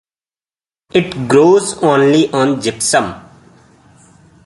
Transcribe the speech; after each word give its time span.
It 0.95 1.27
grows 1.29 1.77
only 1.83 2.31
on 2.33 2.59
gypsum. 2.59 3.21